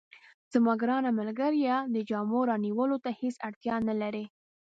[0.53, 1.61] زما ګرانه ملګرې،
[1.93, 4.25] د جامو رانیولو ته هیڅ اړتیا نه لرې.